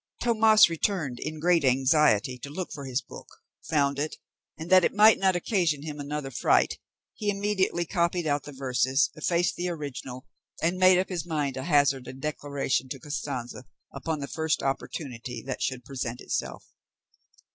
[0.19, 3.27] Tomas returned in great anxiety to look for his book,
[3.69, 4.15] found it,
[4.57, 6.79] and that it might not occasion him another fright,
[7.13, 10.25] he immediately copied out the verses, effaced the original,
[10.59, 15.43] and made up his mind to hazard a declaration to Costanza upon the first opportunity
[15.43, 16.65] that should present itself.